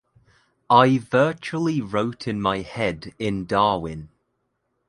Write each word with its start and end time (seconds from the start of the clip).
I 0.67 0.97
virtually 0.97 1.79
wrote 1.79 2.27
in 2.27 2.41
my 2.41 2.61
head 2.61 3.13
in 3.19 3.45
Darwin. 3.45 4.09